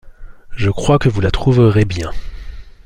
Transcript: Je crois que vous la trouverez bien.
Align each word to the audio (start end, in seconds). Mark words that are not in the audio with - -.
Je 0.49 0.71
crois 0.71 0.97
que 0.97 1.09
vous 1.09 1.21
la 1.21 1.29
trouverez 1.29 1.85
bien. 1.85 2.09